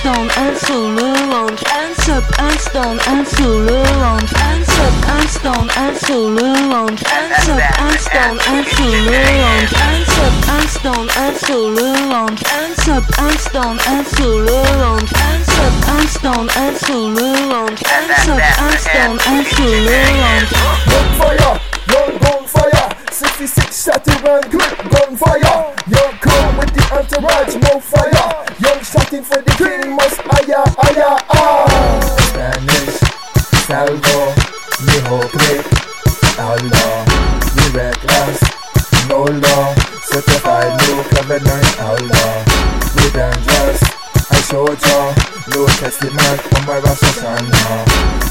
stone 0.00 0.28
and 0.36 0.56
solulong 0.56 1.56
and 1.78 1.96
sub 2.04 2.24
and 2.38 2.60
stone 2.60 2.98
and 3.08 3.26
solulong 3.26 4.24
and 4.46 4.64
sub 4.66 4.94
and 5.14 5.28
stone 5.28 5.68
and 5.82 5.96
solulong 5.96 6.96
and 7.14 7.32
sub 7.44 7.62
and 7.84 7.98
stone 8.00 8.38
and 8.52 8.66
solulong 8.74 9.64
and 9.84 10.04
sub 10.14 10.34
and 10.52 10.68
stone 10.76 11.08
and 11.22 11.36
solulong 11.44 12.34
and 12.56 12.72
sub 12.84 13.04
and 13.18 13.38
stone 13.40 13.78
and 13.90 14.06
solulong 14.14 15.04
and 15.24 15.42
sub 15.54 15.74
and 15.92 16.08
stone 16.08 16.48
and 16.62 16.76
solulong 16.84 17.74
and 17.94 18.10
sub 18.24 18.42
and 18.64 18.78
stone 18.86 19.18
and 19.30 19.46
solulong 19.54 20.44
Gunfire, 20.90 21.52
gun, 21.88 22.10
gunfire, 22.18 22.86
66 23.10 23.86
Shatterman 23.86 24.42
grip 24.50 24.76
gunfire. 24.90 25.45
más 30.06 30.40
allá, 30.40 30.62
allá, 30.78 31.16
ah. 31.30 31.66
Spanish, 32.28 32.98
salvo, 33.66 34.32
mi 34.80 34.96
hope, 35.08 35.64
Allah, 36.38 37.04
mi 37.54 37.64
reckless, 37.74 38.40
no 39.08 39.24
law, 39.24 39.74
certified 40.04 40.72
new 40.86 41.02
covenant, 41.10 41.80
Allah, 41.80 42.44
we 42.94 43.10
dangerous, 43.10 43.82
I 44.30 44.40
showed 44.42 44.78
ya, 44.86 45.14
no 45.48 45.66
testament 45.66 46.40
on 46.54 46.66
my 46.66 46.78
Rosh 46.78 47.02
Hashanah, 47.02 47.78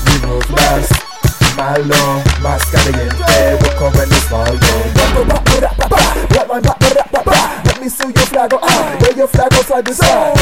we 0.05 0.13
ruthless, 0.27 0.87
my 1.57 1.75
law, 1.77 2.23
mascara 2.41 3.03
in 3.03 3.11
fair, 3.11 3.57
we're 3.61 4.05
this 4.05 4.27
follow. 4.29 4.79
Let 7.65 7.81
me 7.81 7.89
see 7.89 8.05
your 8.05 8.25
flag, 8.27 8.51
oh, 8.53 8.97
where 9.01 9.17
your 9.17 9.27
flag, 9.27 9.49
oh, 9.53 9.63
flag 9.63 9.89
is, 9.89 9.99
ah. 10.03 10.34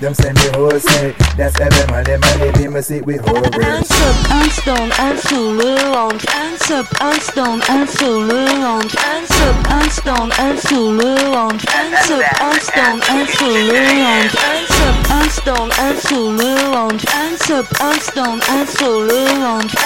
Them 0.00 0.14
send 0.14 0.34
me 0.38 0.48
whole 0.54 0.80
snake. 0.80 1.14
That's 1.36 1.60
every 1.60 1.92
man, 1.92 2.04
them 2.04 2.20
they 2.38 2.50
be 2.52 2.68
me 2.68 2.80
sick 2.80 3.04
with 3.04 3.20
whole 3.20 3.36
rich. 3.36 3.52
And 3.60 3.84
sub, 3.84 4.16
and 4.32 4.50
stone, 4.50 4.92
and 4.98 5.18
solo 5.18 5.92
long. 5.92 6.18
And 6.32 6.58
sub, 6.58 6.86
and 7.02 7.22
stone, 7.22 7.60
and 7.68 7.86
solo 7.86 8.44
long. 8.64 8.80
And 8.80 9.28
sub, 9.28 9.66
and 9.68 9.92
stone, 9.92 10.32
and 10.38 10.58
solo 10.58 11.30
long. 11.30 11.52
And 11.52 11.94
sub, 12.06 12.24
and 12.40 12.62
stone, 12.62 13.02
and 13.10 13.28
solo 13.28 13.60
long. 14.00 14.30
And 14.40 14.68
sub, 14.72 14.96
and 15.10 15.30
stone, 15.30 15.70
and 15.78 15.98
solo. 15.98 16.70
And 17.12 17.38
sub, 17.38 17.66
and 17.82 18.00
stone, 18.00 18.40
and. 18.48 19.79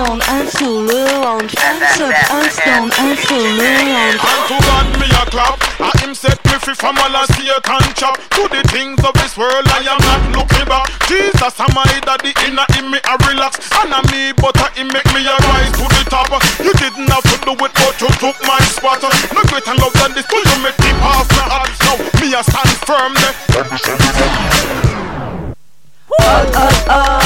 Hands 0.00 0.16
up 0.16 0.32
and 0.32 0.48
stone 0.48 0.80
and 0.80 0.88
solo 0.88 1.04
lounge. 1.20 1.52
Hands 1.60 2.00
up 2.00 2.32
and 2.32 2.48
stone 2.48 2.88
and 3.04 3.18
solo 3.20 3.52
lounge. 3.52 4.16
And 4.16 4.42
to 4.48 4.56
God 4.64 4.88
me 4.96 5.04
a 5.12 5.24
clap. 5.28 5.60
And 5.76 6.00
him 6.00 6.14
set 6.14 6.40
me 6.46 6.56
free 6.56 6.72
from 6.72 6.96
all 6.96 7.12
a 7.12 7.28
Satan 7.36 7.84
chop 7.92 8.16
To 8.32 8.48
the 8.48 8.64
things 8.72 8.96
of 9.04 9.12
this 9.20 9.36
world 9.36 9.68
I 9.68 9.84
am 9.84 10.00
not 10.00 10.24
looking 10.32 10.64
back. 10.64 10.88
Jesus 11.04 11.52
am 11.60 11.68
my 11.76 11.84
daddy 12.00 12.32
inna 12.48 12.64
him 12.72 12.88
me 12.88 12.98
a 13.04 13.14
relax. 13.28 13.60
And 13.76 13.92
a 13.92 14.00
me 14.08 14.32
but 14.40 14.56
a 14.56 14.72
him 14.72 14.88
make 14.88 15.04
me 15.12 15.20
a 15.20 15.36
rise 15.36 15.68
to 15.76 15.84
the 15.84 16.02
top. 16.08 16.32
You 16.64 16.72
didn't 16.80 17.12
have 17.12 17.26
to 17.28 17.36
do 17.44 17.52
it 17.60 17.72
but 17.76 18.00
you 18.00 18.08
took 18.16 18.40
my 18.48 18.56
spot. 18.72 19.04
No 19.04 19.44
greater 19.52 19.76
love 19.76 19.92
than 20.00 20.16
this 20.16 20.24
till 20.32 20.40
you 20.40 20.64
make 20.64 20.80
me 20.80 20.96
pass 20.96 21.28
my 21.36 21.44
heart. 21.44 21.76
Now 21.84 22.00
me 22.24 22.32
a 22.32 22.40
stand 22.40 22.72
firm 22.88 23.12
there. 23.20 23.36
Hot, 26.08 26.48
hot, 26.56 26.88
hot. 26.88 27.19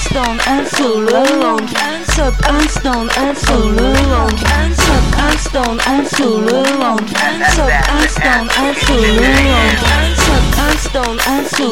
stone 0.00 0.40
and 0.46 0.66
so 0.66 0.94
long 0.94 1.60
and 1.60 2.06
sub 2.06 2.34
and 2.48 2.70
stone 2.70 3.08
and 3.18 3.36
so 3.36 3.56
long 3.58 4.32
and 4.56 4.74
sub 4.74 5.04
and 5.24 5.38
stone 5.38 5.78
and 5.86 6.06
so 6.08 6.36
long 6.80 7.00
and 7.00 7.44
sub 7.52 7.70
and 7.70 8.08
stone 8.08 8.48
and 8.58 8.76
so 8.76 8.94
long 8.96 9.76
and 9.94 10.16
sub 10.24 10.44
and 10.64 10.78
stone 10.78 11.18
and 11.28 11.46
so 11.46 11.66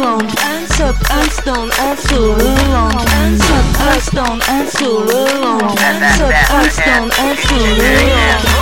long 0.00 0.22
and 0.22 0.68
sub 0.70 0.96
and 1.10 1.30
stone 1.32 1.70
and 1.80 1.98
so 1.98 2.18
long 2.70 2.94
and 3.18 3.40
sub 3.42 3.66
and 3.86 4.02
stone 4.02 4.40
and 4.48 4.68
so 4.68 4.88
long 5.42 5.78
and 5.78 6.02
sub 6.16 6.34
and 6.56 6.72
stone 6.72 7.10
and 7.18 7.38
so 7.38 7.56
long 7.56 8.61